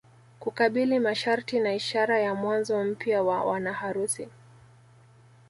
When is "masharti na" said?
0.99-1.73